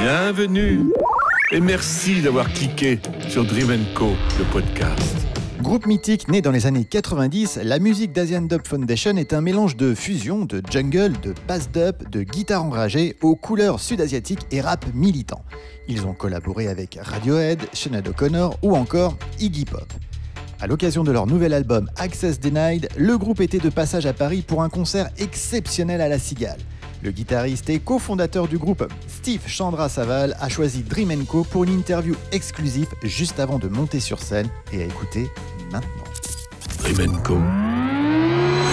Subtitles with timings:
[0.00, 0.92] Bienvenue
[1.50, 5.26] et merci d'avoir cliqué sur Dream Co, le podcast.
[5.60, 9.76] Groupe mythique né dans les années 90, la musique d'Asian Dub Foundation est un mélange
[9.76, 14.86] de fusion, de jungle, de bass dub, de guitare enragée aux couleurs sud-asiatiques et rap
[14.94, 15.42] militant.
[15.88, 19.92] Ils ont collaboré avec Radiohead, Sinead O'Connor ou encore Iggy Pop.
[20.60, 24.44] À l'occasion de leur nouvel album Access Denied, le groupe était de passage à Paris
[24.46, 26.60] pour un concert exceptionnel à la Cigale.
[27.02, 31.72] Le guitariste et cofondateur du groupe, Steve Chandra Saval, a choisi Dream Co pour une
[31.78, 35.30] interview exclusive juste avant de monter sur scène et à écouter
[35.70, 36.92] maintenant.
[36.94, 37.36] Dream Co.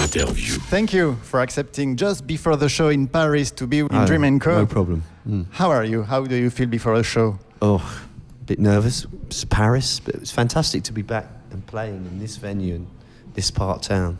[0.04, 0.56] Interview.
[0.70, 4.40] Thank you for accepting just before the show in Paris to be in Oh, Dream
[4.40, 4.60] Co.
[4.60, 5.02] No problem.
[5.28, 5.46] Mm.
[5.52, 6.04] How are you?
[6.04, 7.38] How do you feel before the show?
[7.62, 9.06] Oh, a bit nervous.
[9.28, 12.88] It's Paris, but it was fantastic to be back and playing in this venue and
[13.36, 14.18] this part of town.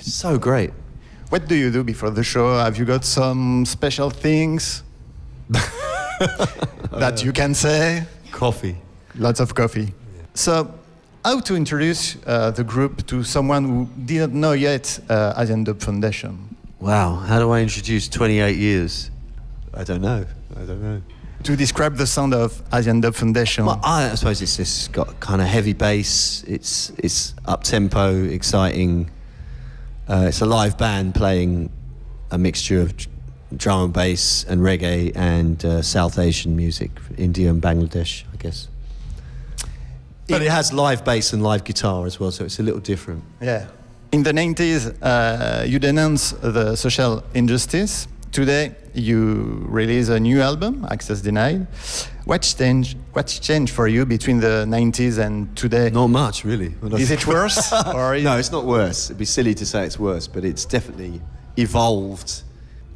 [0.00, 0.70] So great.
[1.30, 2.56] What do you do before the show?
[2.58, 4.82] Have you got some special things
[5.50, 8.04] that you can say?
[8.32, 8.76] Coffee.
[9.14, 9.92] Lots of coffee.
[10.32, 10.72] So,
[11.22, 15.80] how to introduce uh, the group to someone who didn't know yet uh, Asian Dub
[15.80, 16.56] Foundation?
[16.80, 17.16] Wow.
[17.16, 19.10] How do I introduce 28 years?
[19.74, 20.24] I don't know.
[20.56, 21.02] I don't know.
[21.42, 23.66] To describe the sound of Asian Dub Foundation.
[23.66, 26.42] Well, I, I suppose it's just got kind of heavy bass.
[26.46, 29.10] It's it's up tempo, exciting.
[30.08, 31.70] Uh, it's a live band playing
[32.30, 32.94] a mixture of
[33.54, 38.68] drum and bass and reggae and uh, South Asian music, India and Bangladesh, I guess.
[40.26, 43.22] But it has live bass and live guitar as well, so it's a little different.
[43.40, 43.68] Yeah.
[44.12, 48.08] In the 90s, uh, you denounce the social injustice.
[48.32, 51.66] Today, you release a new album, Access Denied.
[52.24, 55.90] What's changed, what's changed for you between the 90s and today?
[55.90, 56.74] Not much, really.
[56.94, 57.72] Is it worse?
[57.94, 59.06] or is no, it's not worse.
[59.06, 61.20] It'd be silly to say it's worse, but it's definitely
[61.56, 62.42] evolved.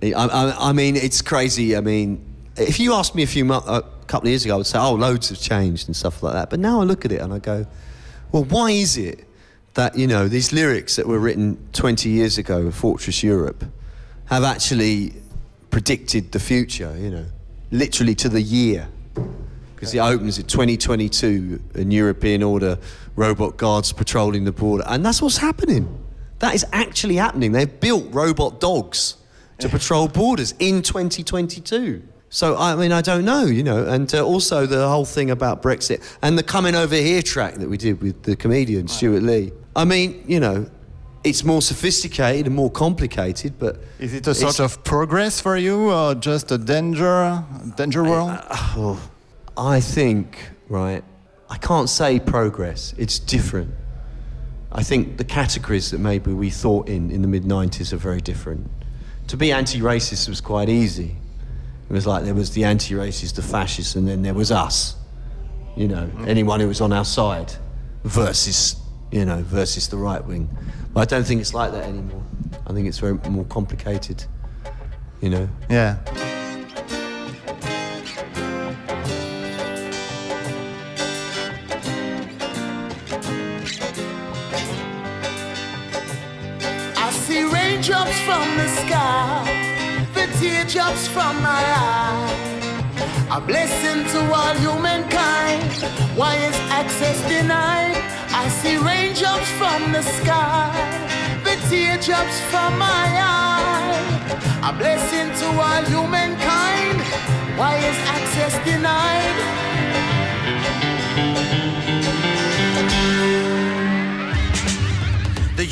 [0.03, 1.77] I, I, I mean, it's crazy.
[1.77, 2.25] I mean,
[2.56, 4.78] if you asked me a few months, a couple of years ago, I would say,
[4.78, 7.33] "Oh, loads have changed and stuff like that." But now I look at it and
[7.33, 7.66] I go,
[8.33, 9.25] "Well, why is it
[9.75, 13.65] that you know these lyrics that were written 20 years ago, Fortress Europe,
[14.27, 15.15] have actually
[15.72, 16.94] predicted the future?
[16.97, 17.27] You know,
[17.72, 18.88] literally to the year."
[19.83, 22.78] because it opens at 2022 in European order,
[23.16, 25.88] robot guards patrolling the border, and that's what's happening.
[26.38, 27.50] That is actually happening.
[27.50, 29.16] They've built robot dogs
[29.59, 32.00] to patrol borders in 2022.
[32.31, 35.65] So I mean, I don't know, you know, and uh, also the whole thing about
[35.65, 39.50] Brexit and the coming over here track that we did with the comedian Stewart Lee.
[39.75, 40.71] I mean, you know,
[41.25, 45.91] it's more sophisticated and more complicated, but Is it a sort of progress for you
[45.91, 47.44] or just a danger,
[47.77, 48.38] danger world?
[48.50, 49.00] Oh,
[49.56, 51.05] I think, right,
[51.49, 52.94] I can't say progress.
[52.99, 53.75] It's different.
[54.72, 58.21] I think the categories that maybe we thought in in the mid 90s are very
[58.21, 58.71] different.
[59.28, 61.16] To be anti racist was quite easy.
[61.89, 64.97] It was like there was the anti racist, the fascists, and then there was us.
[65.77, 66.27] You know, mm.
[66.27, 67.53] anyone who was on our side
[68.04, 68.77] versus,
[69.10, 70.49] you know, versus the right wing.
[70.94, 72.22] But I don't think it's like that anymore.
[72.66, 74.25] I think it's very more complicated,
[75.20, 75.48] you know.
[75.70, 75.97] yeah.
[86.97, 92.38] I see raindrops from the sky, the teardrops from my eye.
[93.34, 95.72] A blessing to all humankind.
[96.19, 98.22] Why is access denied?
[98.34, 100.72] I see raindrops from the sky,
[101.44, 103.93] the teardrops from my eye.
[104.62, 107.00] A blessing to all humankind.
[107.59, 109.72] Why is access denied?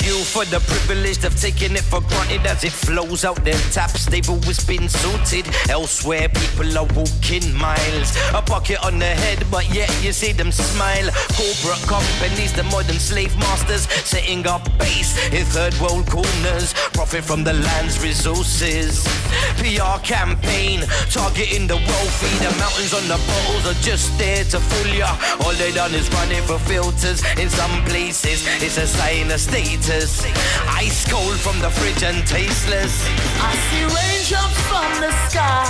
[0.01, 4.07] The for the privileged have taken it for granted as it flows out their taps.
[4.07, 5.47] They've always been suited.
[5.69, 8.17] Elsewhere, people are walking miles.
[8.33, 11.11] A bucket on the head, but yet you see them smile.
[11.37, 16.73] Corporate companies, the modern slave masters, setting up base in third world corners.
[16.97, 19.05] Profit from the land's resources.
[19.61, 20.81] PR campaign
[21.11, 22.33] targeting the wealthy.
[22.41, 25.13] The mountains on the bottles are just there to fool ya.
[25.45, 28.47] All they done is running for filters in some places.
[28.65, 29.90] It's a sign of status.
[29.91, 32.95] Ice cold from the fridge and tasteless.
[33.43, 35.67] I see raindrops from the sky,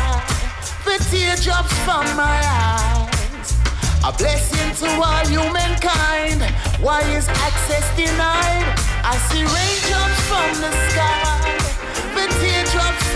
[0.84, 3.56] the teardrops from my eyes.
[4.04, 6.42] A blessing to all humankind.
[6.84, 8.68] Why is access denied?
[9.08, 11.56] I see raindrops from the sky,
[12.12, 13.06] the teardrops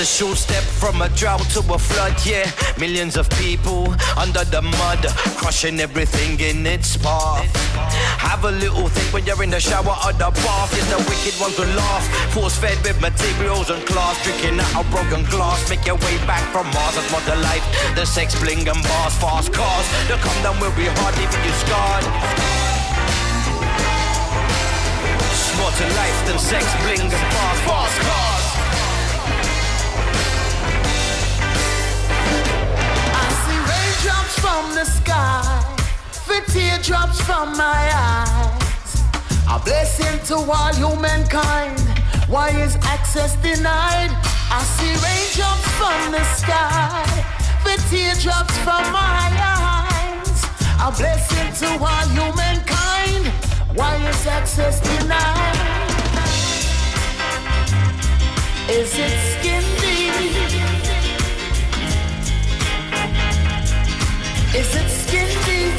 [0.00, 2.48] a short step from a drought to a flood, yeah.
[2.78, 5.04] Millions of people under the mud,
[5.36, 7.44] crushing everything in its path.
[8.16, 10.72] Have a little think when you're in the shower or the bath.
[10.72, 12.04] Yes, the wicked ones will laugh.
[12.32, 15.68] Force fed with materials and class, drinking out of broken glass.
[15.68, 17.66] Make your way back from Mars, that's what life.
[17.94, 19.86] The sex, bling, and bars, fast cars.
[20.08, 22.06] The come down will be hard, leaving you scarred.
[25.60, 28.39] More to life than sex, bling, and fast, fast cars.
[34.00, 35.76] See raindrops from the sky,
[36.26, 39.02] the teardrops from my eyes.
[39.48, 41.78] A blessing to all humankind.
[42.28, 44.10] Why is access denied?
[44.50, 47.04] I see raindrops from the sky,
[47.64, 50.44] the teardrops from my eyes.
[50.80, 53.26] A blessing to all humankind.
[53.74, 55.56] Why is access denied?
[58.68, 60.59] Is it skin deep?
[64.52, 65.70] Is it skin deep?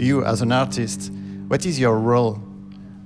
[0.00, 1.12] You, as an artist,
[1.46, 2.42] what is your role?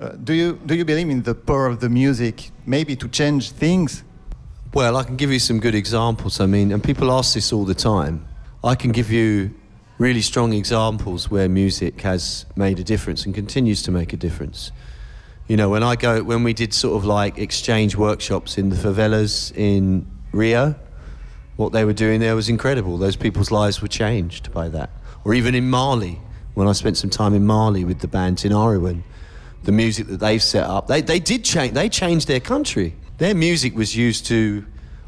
[0.00, 3.50] Uh, do you do you believe in the power of the music, maybe to change
[3.50, 4.02] things?
[4.74, 6.40] Well, I can give you some good examples.
[6.40, 8.26] I mean, and people ask this all the time.
[8.64, 9.54] I can give you
[9.98, 14.72] really strong examples where music has made a difference and continues to make a difference.
[15.46, 18.74] You know, when I go, when we did sort of like exchange workshops in the
[18.74, 20.74] favelas in Rio,
[21.54, 22.98] what they were doing there was incredible.
[22.98, 24.90] Those people's lives were changed by that.
[25.24, 26.18] Or even in Mali,
[26.54, 29.04] when I spent some time in Mali with the band Tinariwen,
[29.62, 32.96] the music that they've set up, they, they did change, they changed their country.
[33.18, 34.64] Their music was used to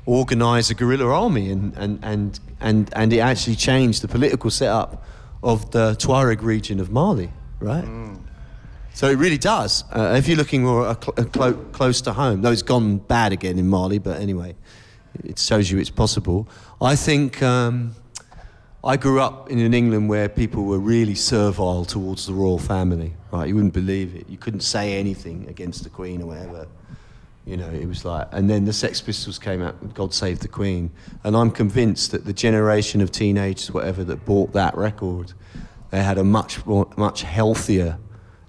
[0.07, 5.05] organize a guerrilla army and, and, and, and, and it actually changed the political setup
[5.43, 7.31] of the Tuareg region of Mali,
[7.61, 7.85] right?
[8.95, 9.85] So it really does.
[9.93, 13.33] Uh, if you're looking more uh, cl- clo- close to home, though it's gone bad
[13.33, 14.55] again in Mali, but anyway,
[15.25, 16.49] it shows you it's possible.
[16.81, 17.95] I think um,
[18.83, 23.15] I grew up in an England where people were really servile towards the royal family.
[23.33, 24.29] Right, you wouldn't believe it.
[24.31, 26.67] You couldn't say anything against the Queen or whatever.
[27.47, 30.41] You know, it was like, and then the Sex Pistols came out, with God Save
[30.41, 30.91] the Queen,
[31.23, 35.33] and I'm convinced that the generation of teenagers, whatever, that bought that record,
[35.91, 37.99] they had a much more, much healthier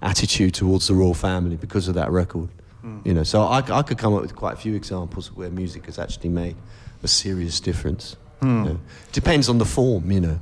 [0.02, 2.48] attitude towards the royal family because of that record.
[2.80, 2.98] Hmm.
[3.04, 5.86] You know, so I, I could come up with quite a few examples where music
[5.86, 6.56] has actually made
[7.04, 8.16] a serious difference.
[8.40, 8.46] Hmm.
[8.46, 8.80] You know.
[9.12, 10.40] Depends on the form, you know.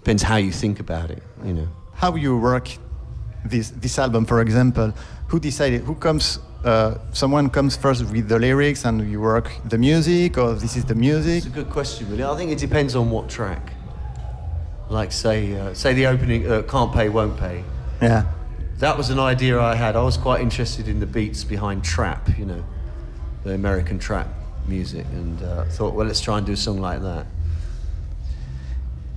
[0.00, 1.68] Depends how you think about it, you know.
[1.94, 2.68] How you work
[3.44, 4.92] this this album, for example?
[5.28, 5.82] Who decided?
[5.82, 6.40] Who comes?
[6.66, 10.84] Uh, someone comes first with the lyrics, and you work the music, or this is
[10.84, 11.36] the music?
[11.36, 12.24] It's a good question, really.
[12.24, 13.72] I think it depends on what track.
[14.88, 17.62] Like, say, uh, say the opening, uh, Can't Pay, Won't Pay.
[18.02, 18.24] Yeah.
[18.78, 19.94] That was an idea I had.
[19.94, 22.64] I was quite interested in the beats behind trap, you know,
[23.44, 24.26] the American trap
[24.66, 27.26] music, and uh, thought, well, let's try and do a song like that.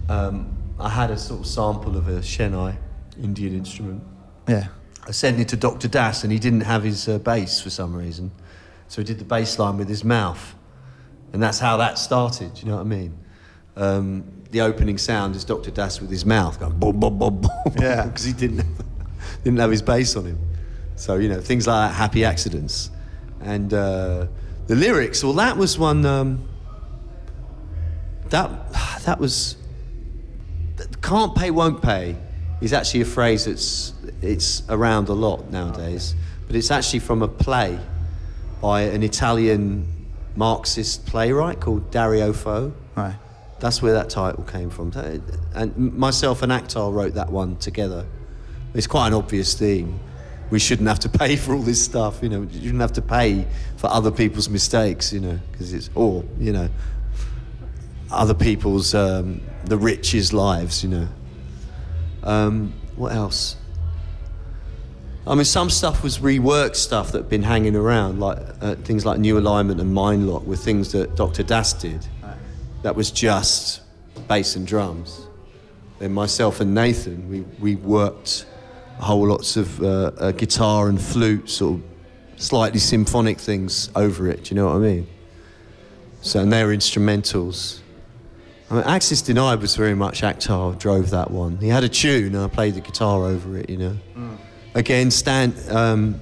[0.08, 2.78] Um, I had a sort of sample of a Chennai
[3.20, 4.04] Indian instrument.
[4.48, 4.68] Yeah.
[5.10, 5.88] I sent it to Dr.
[5.88, 8.30] Das, and he didn't have his uh, bass for some reason,
[8.88, 10.54] so he did the bass line with his mouth,
[11.34, 12.54] and that's how that started.
[12.54, 13.18] Do you know what I mean?
[13.76, 15.72] Um, the opening sound is Dr.
[15.72, 18.06] Das with his mouth going boom, boom, boom, boom, Yeah.
[18.08, 18.86] because he didn't have,
[19.44, 20.38] didn't have his bass on him.
[20.96, 22.92] So you know things like that, happy accidents,
[23.42, 24.28] and uh,
[24.68, 25.24] the lyrics.
[25.24, 26.06] Well, that was one.
[26.06, 26.48] Um,
[28.30, 28.72] that
[29.06, 29.56] that was
[31.02, 32.16] can't pay, won't pay
[32.62, 36.16] is actually a phrase that's it's around a lot nowadays,
[36.48, 37.80] but it's actually from a play
[38.62, 39.88] by an Italian
[40.36, 42.74] Marxist playwright called Dario Fo.
[42.96, 43.16] Right.
[43.60, 44.92] That's where that title came from.
[45.54, 48.06] And myself and Akhtar wrote that one together.
[48.74, 50.00] It's quite an obvious theme.
[50.50, 52.42] We shouldn't have to pay for all this stuff, you know.
[52.44, 53.46] You shouldn't have to pay
[53.78, 56.70] for other people's mistakes, you know, because it's all, you know,
[58.12, 61.08] other people's um, the rich's lives, you know.
[62.24, 63.56] Um, what else?
[65.30, 69.06] I mean, some stuff was reworked stuff that had been hanging around, like uh, things
[69.06, 71.44] like New Alignment and Mindlock, were things that Dr.
[71.44, 72.04] Das did.
[72.82, 73.82] That was just
[74.28, 75.28] bass and drums.
[76.00, 78.48] Then myself and Nathan, we, we worked
[78.98, 81.84] whole lots of uh, uh, guitar and flute, sort of
[82.42, 84.46] slightly symphonic things over it.
[84.46, 85.08] Do you know what I mean?
[86.22, 87.82] So, and they were instrumentals.
[88.72, 91.58] I mean, Access Denied was very much Akhtar drove that one.
[91.58, 93.70] He had a tune, and I played the guitar over it.
[93.70, 93.98] You know.
[94.76, 96.20] Again, Stan, um,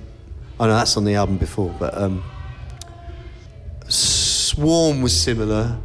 [0.60, 1.74] Oh no, that's on the album before.
[1.80, 2.24] But um,
[3.88, 5.78] Swarm was similar.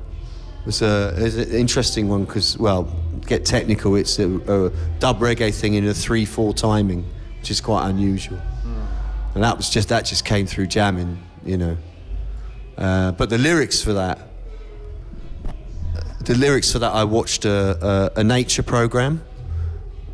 [0.61, 2.85] It was a, it was an interesting one because, well,
[3.27, 3.97] get technical.
[3.97, 7.05] It's a, a dub reggae thing in a three-four timing,
[7.39, 8.41] which is quite unusual.
[9.35, 11.77] And that was just that just came through jamming, you know.
[12.79, 14.19] Uh, but the lyrics for that,
[16.25, 19.23] the lyrics for that, I watched a, a, a nature program,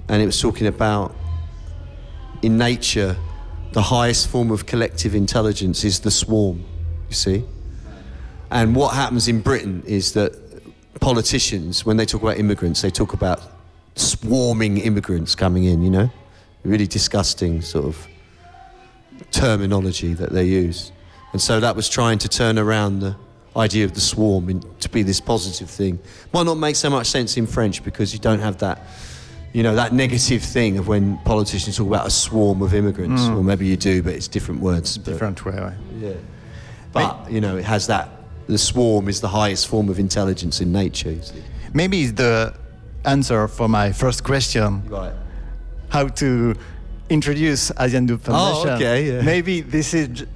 [0.08, 1.14] and it was talking about
[2.42, 3.16] in nature,
[3.72, 6.64] the highest form of collective intelligence is the swarm.
[7.08, 7.44] You see,
[8.50, 10.32] and what happens in Britain is that
[11.00, 13.40] politicians, when they talk about immigrants, they talk about
[13.94, 15.82] swarming immigrants coming in.
[15.82, 16.10] You know,
[16.64, 18.06] really disgusting sort of
[19.30, 20.92] terminology that they use.
[21.32, 23.16] And so that was trying to turn around the
[23.56, 25.98] idea of the swarm in, to be this positive thing.
[26.32, 28.82] Might not make so much sense in French because you don't have that,
[29.52, 33.22] you know, that negative thing of when politicians talk about a swarm of immigrants.
[33.28, 34.98] Or maybe you do, but it's different words.
[34.98, 35.72] but- Different way.
[36.00, 36.12] yeah.
[36.92, 38.08] But, you know, it has that,
[38.46, 41.14] the swarm is the highest form of intelligence in nature.
[41.72, 42.54] Maybe it's the
[43.04, 44.82] answer for my first question.
[44.88, 45.12] Right.
[45.90, 46.54] how to
[47.08, 48.68] introduce Asian Dub Foundation.
[48.70, 49.22] Oh, okay, yeah.
[49.22, 50.26] Maybe this is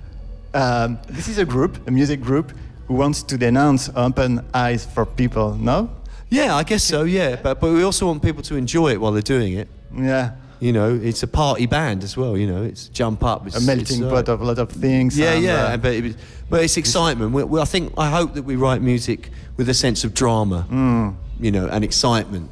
[0.54, 2.52] um, this is a group, a music group,
[2.88, 5.54] who wants to denounce open eyes for people.
[5.54, 5.90] No?
[6.32, 7.36] Yeah, I guess so, yeah.
[7.36, 9.68] But, but we also want people to enjoy it while they're doing it.
[9.94, 13.46] Yeah, You know, it's a party band as well, you know, it's jump up.
[13.46, 15.18] It's, a melting it's, uh, pot of a lot of things.
[15.18, 16.16] Yeah, and, yeah, uh, but it,
[16.48, 17.32] but it's excitement.
[17.32, 20.66] We, we, I think I hope that we write music with a sense of drama,
[20.70, 21.14] Mm.
[21.38, 22.50] you know, and excitement.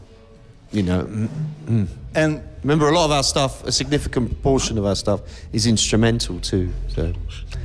[0.72, 1.02] You know,
[1.66, 1.86] Mm.
[2.14, 5.20] and remember a lot of our stuff, a significant proportion of our stuff
[5.52, 6.68] is instrumental too.
[6.94, 7.12] So,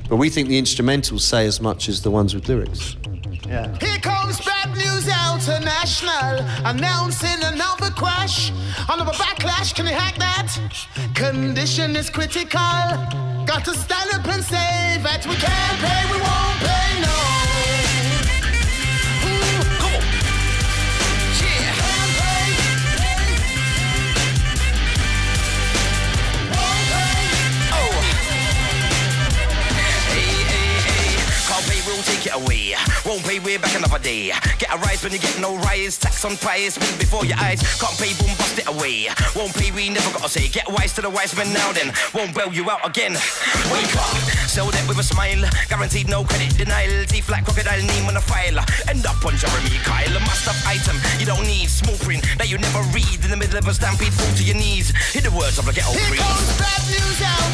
[0.10, 2.96] but we think the instrumentals say as much as the ones with lyrics.
[3.48, 3.68] Yeah.
[3.80, 8.52] Here comes Bad News International announcing another crash.
[8.90, 10.50] Another backlash, can you hack that?
[11.14, 12.60] Condition is critical.
[13.46, 17.35] Got to stand up and say that we can't pay, we won't pay, no.
[33.56, 34.34] Won't pay, we're back another day.
[34.60, 35.98] Get a rise when you get no rise.
[35.98, 37.62] Tax on price, win before your eyes.
[37.80, 39.08] Can't pay, boom, bust it away.
[39.36, 40.48] Won't pay, we never gotta say.
[40.48, 41.94] Get wise to the wise men now then.
[42.14, 43.14] Won't bail you out again.
[43.72, 44.12] Wake up,
[44.48, 45.48] sell that with a smile.
[45.70, 47.06] Guaranteed no credit denial.
[47.06, 48.60] Teeth like crocodile, name on a file.
[48.90, 50.16] End up on Jeremy Kyle.
[50.16, 51.70] A must have item you don't need.
[51.70, 53.24] Small print that you never read.
[53.24, 54.92] In the middle of a stampede, fall to your knees.
[55.14, 56.20] Hit the words of the ghetto Here breeze.
[56.20, 57.45] comes Bad News International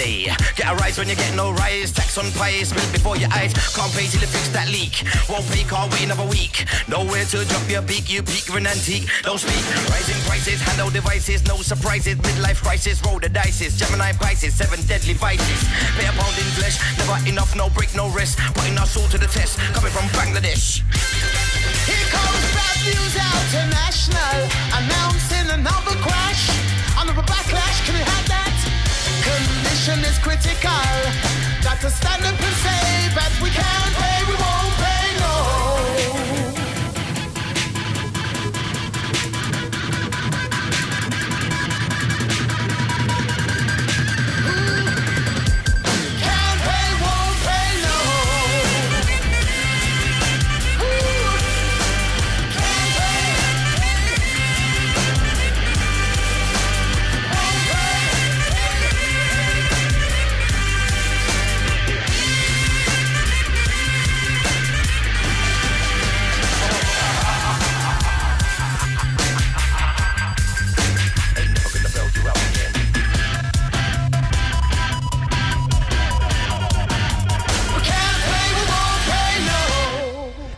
[0.00, 1.92] Get a rise when you get no rise.
[1.92, 3.52] Tax on price, spilled before your eyes.
[3.76, 5.04] Can't pay till you fix that leak.
[5.28, 6.64] Won't pay, can't wait another week.
[6.88, 9.04] Nowhere to drop your beak, you peak, you're an antique.
[9.22, 9.60] Don't speak.
[9.92, 12.16] Rising prices, handle devices, no surprises.
[12.16, 13.76] Midlife crisis, roll the dices.
[13.76, 15.68] Gemini prices, seven deadly vices.
[16.00, 18.38] Pay a pound in flesh, never enough, no break, no rest.
[18.56, 20.80] Putting our soul to the test, coming from Bangladesh.
[21.84, 24.48] Here comes Bad News International
[24.80, 26.48] announcing another crash.
[26.96, 28.49] Another backlash, can you have that?
[29.80, 30.70] Condition is critical.
[31.62, 34.99] Got to stand up and say that we can't pay, we won't pay,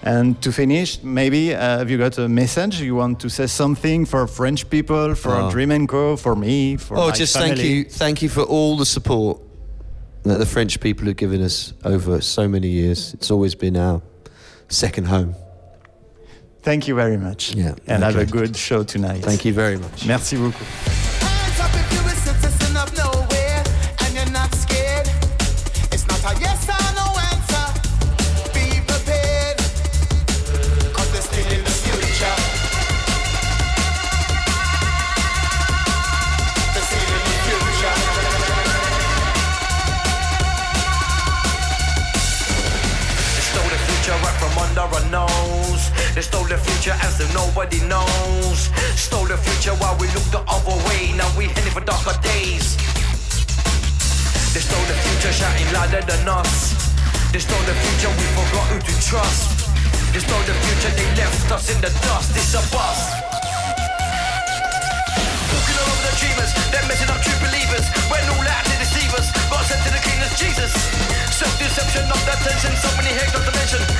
[0.04, 4.04] And to finish, maybe uh, have you got a message you want to say something
[4.04, 5.50] for French people, for Oh.
[5.50, 7.48] Dream and Co, for me, for Oh, just family?
[7.54, 9.40] thank you, thank you for all the support
[10.24, 13.14] that the French people have given us over so many years.
[13.14, 14.02] It's always been our
[14.68, 15.34] second home.
[16.62, 17.54] Thank you very much.
[17.54, 19.22] Yeah, And have a good show tonight.
[19.22, 20.06] Thank you very much.
[20.06, 21.01] Merci beaucoup.
[56.02, 56.74] Louder than us.
[57.32, 59.70] They stole the future, we forgot who to trust.
[60.12, 62.36] They stole the future, they left us in the dust.
[62.36, 63.22] It's a bust.
[65.52, 67.86] Walking all over the dreamers, they're messing up true believers.
[68.10, 70.72] When all out to deceive us, but sent to the king is Jesus.
[71.32, 73.91] Self-deception, not that tension, so many heads not to mention.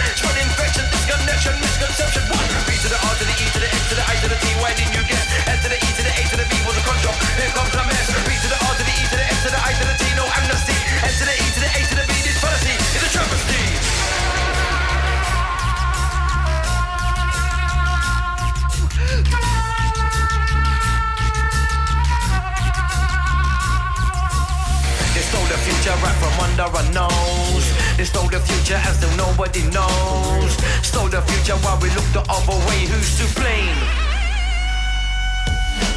[26.83, 27.67] Our nose.
[27.97, 30.53] They stole the future and still nobody knows.
[30.83, 32.87] Stole the future while we look the other way.
[32.91, 33.79] Who's to blame?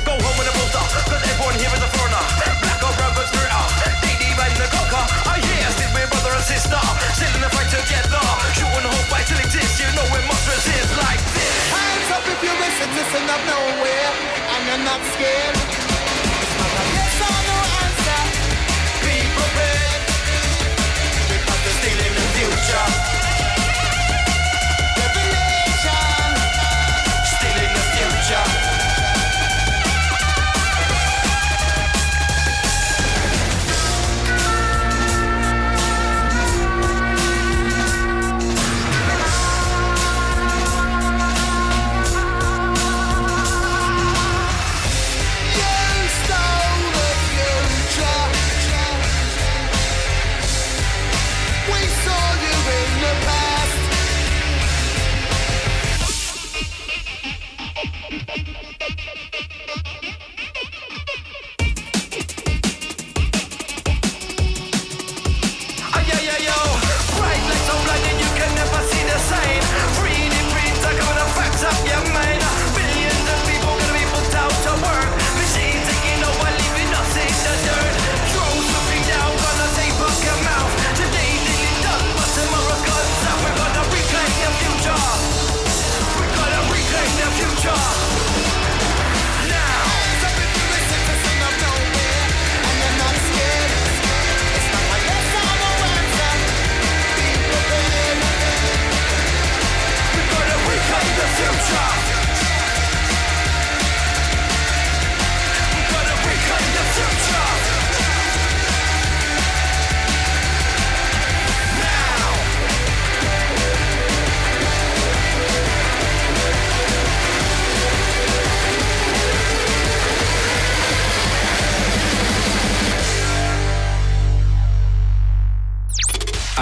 [0.06, 2.26] Go home with a bolter, cause everyone here is a foreigner.
[2.62, 3.70] Black or brown, up.
[4.06, 5.02] DD and the conquer.
[5.02, 6.82] Oh, I hear, still we're brother and sister.
[7.18, 8.26] Still in the fight together.
[8.54, 9.82] Shooting hope fight till exists.
[9.82, 11.58] You know we must resist like this.
[11.74, 14.12] Hands up if you're a citizen of nowhere
[14.54, 15.58] and you're not scared.
[16.94, 18.22] Yes or no answer.
[19.02, 19.75] Be prepared.
[22.36, 23.15] Future.
[87.66, 88.05] The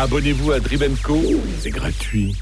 [0.04, 1.18] Abonnez-vous à Drivenco,
[1.62, 2.36] c'est gratuit.